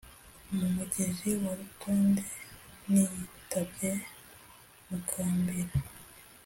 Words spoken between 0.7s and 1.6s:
mugezi wa